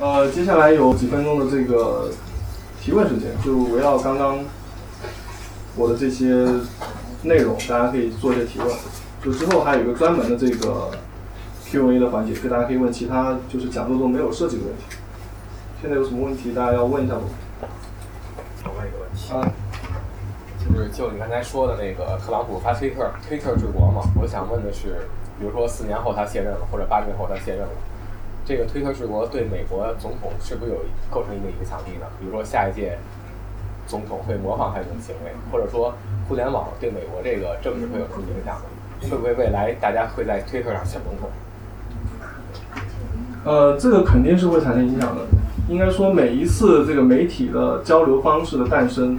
[0.00, 2.08] 呃，接下来有几分钟的这个
[2.80, 4.38] 提问时间，就围绕刚刚
[5.74, 6.46] 我的这些
[7.22, 8.68] 内容，大家可以做一些提问。
[9.24, 10.92] 就之后还有一个专门的这个
[11.66, 14.84] Q&A 的环节，就大家可以问其他就是讲座中没有涉及的问题。
[15.82, 17.22] 现在有什么问题，大家要问一下我
[18.78, 19.32] 问一个问题。
[19.32, 19.50] 啊，
[20.64, 24.02] 就是就你刚才说的那个特朗普发推特，推特治国嘛。
[24.22, 25.08] 我想问的是，
[25.40, 27.72] 比如说四年后他卸任了，或者八年后他卸任了，
[28.48, 30.78] 这个推特治国对美国总统是不是有
[31.10, 32.06] 构成一个影响力呢？
[32.18, 32.96] 比如说下一届
[33.86, 35.92] 总统会模仿他这种行为，或者说
[36.26, 38.56] 互联网对美国这个政治会有什么影响？
[39.02, 41.28] 会不会未来大家会在推特上选总统？
[43.44, 45.26] 呃，这个肯定是会产生影响的。
[45.68, 49.14] 应该说，每一次这个媒体的交流方式的诞生，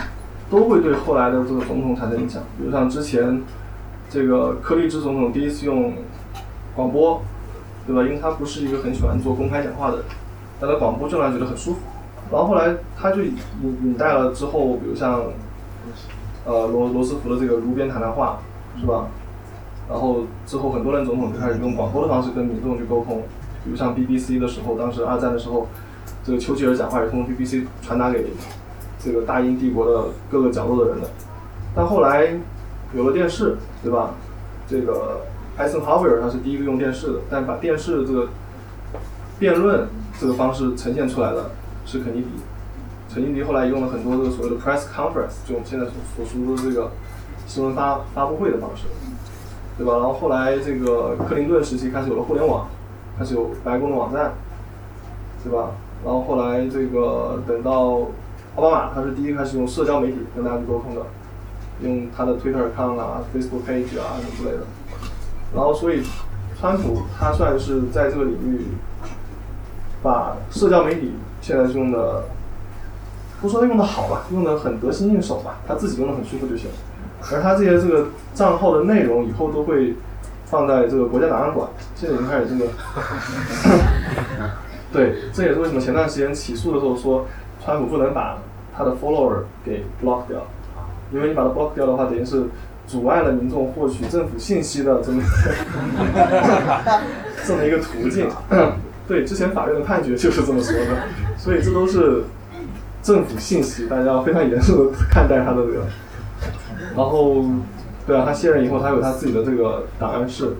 [0.50, 2.42] 都会对后来的这个总统产生影响。
[2.58, 3.44] 比如像之前，
[4.10, 5.94] 这个柯立芝总统第一次用
[6.76, 7.22] 广播，
[7.89, 8.04] 对吧？
[8.04, 10.06] 因为他不是一个很喜欢做公开讲话的人，
[10.60, 11.80] 但他广播就让人觉得很舒服。
[12.32, 15.23] 然后后来他就引引带了之后，比如像，
[16.45, 18.39] 呃罗罗斯福的这个炉边谈谈话，
[18.80, 19.08] 是吧？
[19.89, 23.23] 然后之后很多任总统就开始用广播的方式跟民众去沟通。
[23.63, 25.67] 比如像 BBC 的时候，当时二战的时候。
[26.21, 28.25] 这个丘吉尔讲话也通过 BBC 传达给
[28.99, 31.08] 这个大英帝国的各个角落的人的，
[31.73, 32.38] 但后来
[32.93, 34.12] 有了电视，对吧？
[34.67, 35.21] 这个
[35.60, 38.30] 艾森豪威尔他是第一个用电视的，但把电视这个
[39.38, 39.86] 辩论
[40.17, 41.52] 这个方式呈现出来的
[41.86, 42.28] 是肯尼迪。
[43.13, 46.91] 肯尼迪后来用了很多这个所谓的 press conference，就我们现在所所说的这个
[47.45, 48.84] 新闻发发布会的方式，
[49.78, 49.98] 对吧？
[49.98, 52.65] 然后后来这个克林顿时期开始有了互联网，
[53.17, 54.32] 开始有白宫的网站，
[55.43, 55.72] 对吧？
[56.06, 58.08] 然后后来这个等到
[58.56, 61.02] 奥巴马，他是第一开始用社交媒体跟大家去沟通的，
[61.81, 64.63] 用他的 Twitter account 啊、Facebook page 啊什么之类的。
[65.56, 66.04] 然后所以，
[66.60, 68.67] 川普他算是在这个领域，
[70.04, 72.23] 把社交媒体现在是用的，
[73.41, 76.69] 不说他用的好吧，用的很得心应手吧，他自己用的很舒服就行。
[77.31, 79.95] 而他这些这个账号的内容以后都会
[80.45, 82.71] 放在这个国家档案馆，现在已经开始这个。
[84.91, 87.25] 对，这也是为什么前段时间起诉的时候说，
[87.63, 88.37] 川普不能把
[88.75, 90.39] 他的 follower 给 block 掉，
[91.12, 92.45] 因为你把它 block 掉的话，等于是
[92.90, 95.21] 阻碍了民众获取政府信息的这么
[97.46, 98.27] 这么一个途径。
[99.08, 100.98] 对，之前法院的判决就是这么说的，
[101.37, 102.23] 所以这都是
[103.04, 105.85] 政府信息，大家要非常严肃的看待他的这个。
[106.96, 107.46] 然后，
[108.08, 110.54] 对啊，他卸任以后，他有他自己的这个档案室，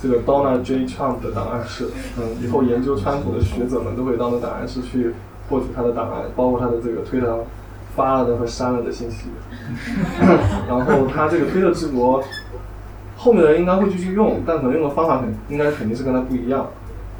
[0.00, 0.86] 这个 Donald J.
[0.86, 1.88] Trump 的档案室。
[2.18, 5.12] 嗯，以后研究川普的学者们都会到那档案室去
[5.48, 7.38] 获取他的档案，包括他的这个推特上
[7.96, 9.24] 发了的和删了的信息。
[10.68, 12.22] 然后他这个推特治国，
[13.16, 16.68] 后面的人应该会继续用，但可能用的方法肯应该肯定是跟他不一样，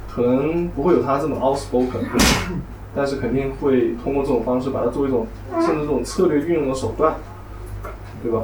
[0.09, 2.05] 可能不会有他这么 outspoken，
[2.95, 5.27] 但是肯定会通过这种方式把它作为一种
[5.65, 7.15] 甚至这种策略运用的手段，
[8.23, 8.43] 对吧？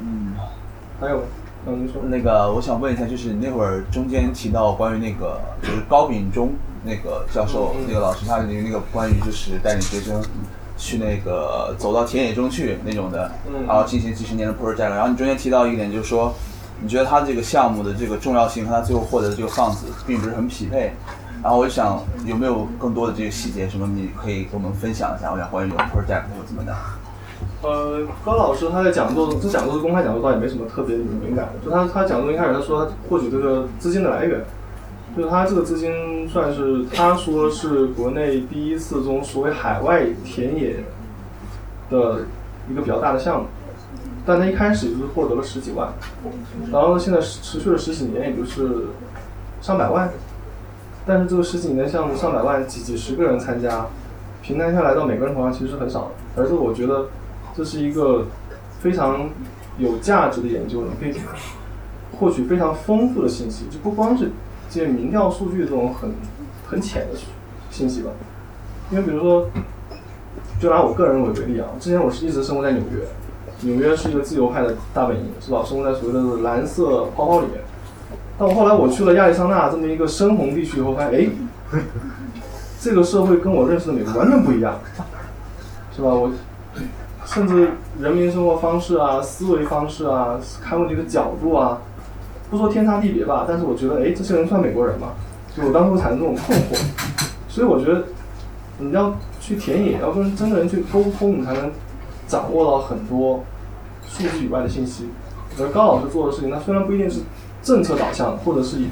[0.00, 0.34] 嗯，
[1.00, 1.22] 还有，
[1.66, 1.88] 嗯。
[2.10, 6.52] 那个我想问一下，就是那会儿中间提到关于那个就是高秉忠
[6.84, 10.20] 那个教授那个老师，他的那个关于就是带领学生
[10.82, 14.90] 去那个走到田野中去那种的，嗯然后进行几十年的 project。
[14.90, 16.34] 然后你中间提到一点，就是说
[16.80, 20.92] 你觉得他这个项目的这个重要性和他最后获得的这个放子并不是很匹配。
[21.40, 25.30] 然后我就想有没有更多的这个细节什么你可以跟我们分享一下？
[25.32, 26.74] 我想关于这个 project 或怎么的。
[27.62, 31.64] 呃，高老师他在讲座，这讲座是公开讲座，倒也没什么特别敏感的。
[31.64, 34.40] 就他他讲座一开始他说他获取这个资金的来源，
[35.16, 40.84] 就是他这个资金算是他说是国内第一次中所谓海外田野
[41.90, 42.22] 的
[42.70, 43.46] 一个比较大的项目，
[44.24, 45.92] 但他一开始就是获得了十几万，
[46.70, 48.86] 然后现在持续了十几年，也就是
[49.60, 50.10] 上百万。
[51.04, 53.86] 但是这个十几年的项目上百万几几十个人参加，
[54.40, 56.10] 平摊下来到每个人头上其实是很少的。
[56.36, 57.08] 而这我觉得
[57.56, 58.24] 这是一个
[58.80, 59.28] 非常
[59.78, 61.20] 有价值的研究，你可以
[62.12, 64.30] 获取非常丰富的信息，就不光是
[64.72, 66.10] 这些民调数据这种很
[66.66, 67.18] 很浅的
[67.70, 68.10] 信息吧。
[68.90, 69.46] 因为比如说，
[70.58, 73.06] 就拿我个人为为例啊，之前我是一直生活在纽约，
[73.60, 75.62] 纽约是一个自由派的大本营，是吧？
[75.62, 77.60] 生活在所谓的蓝色泡泡里面。
[78.38, 81.30] 但我后来我去了亚利桑那这么一个深红地区以后，发现
[81.72, 81.80] 哎，
[82.80, 84.78] 这个社会跟我认识的美国完全不一样，
[85.94, 86.08] 是吧？
[86.08, 86.30] 我
[87.26, 87.68] 甚至
[88.00, 91.78] 人民生活方式啊、思维方式啊、看问题的角度啊，
[92.52, 95.12] 不说天差地别吧，但是我觉得哎，这些人算美国人吗？
[95.56, 96.78] 就我当时产生这种困惑，
[97.48, 98.04] 所以我觉得
[98.76, 101.72] 你要去田野，要跟真的人去沟通，你才能
[102.28, 103.42] 掌握到很多
[104.06, 105.08] 数据以外的信息。
[105.58, 107.20] 而高老师做的事情，他虽然不一定是
[107.62, 108.88] 政策导向，或者是以，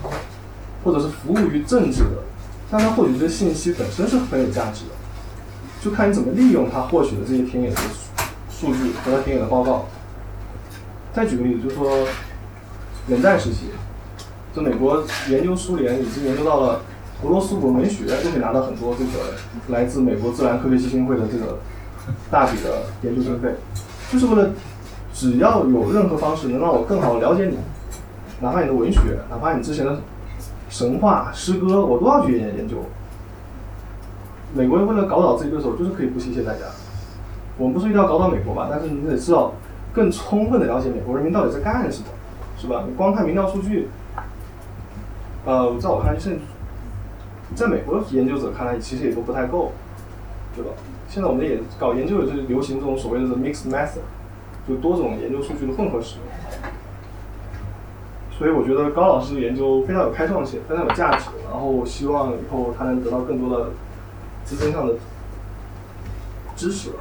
[0.83, 2.23] 或者是服务于政治的，
[2.71, 4.93] 但他获取这些信息本身是很有价值的，
[5.83, 9.85] 就看你怎么利用他获取的这些田野的数数据和他田野的报告。
[11.13, 12.07] 再举个例子，就是说
[13.11, 13.67] 冷战时期，
[14.55, 16.81] 就美国研究苏联已经研究到了
[17.25, 19.35] 俄罗斯文学，就可以拿到很多这个
[19.69, 21.59] 来自美国自然科学基金会的这个
[22.31, 23.55] 大笔的研究经费，
[24.13, 24.51] 就是为了
[25.13, 27.59] 只要有任何方式能让我更好地了解你，
[28.41, 29.99] 哪怕你的文学，哪怕你之前的
[30.69, 32.77] 神话、诗歌，我都要去研研究。
[34.55, 36.67] 美国人为了搞倒自己对手，就是可以不惜一切代价。
[37.59, 39.53] 我们不是一定要搞倒美国吧，但是你得知道
[39.93, 42.07] 更充分的了解美国人民到底在干什么，
[42.61, 42.85] 是吧？
[42.87, 43.89] 你光看民调数据，
[45.47, 46.41] 呃，在我看来，甚至
[47.55, 49.73] 在美国的研究者看来，其实也都不太够，
[50.55, 50.71] 对吧？
[51.09, 54.03] 现在我们也搞研究，也是流行这种所谓的 mixed method，
[54.69, 56.27] 就多种研究数据的混合使用。
[58.31, 61.31] 所以我觉得高老师的研究非常有开创性，非常有价值。
[61.51, 63.71] 然后希望以后他能得到更多的
[64.45, 64.97] 资金上的
[66.57, 66.99] 支持吧。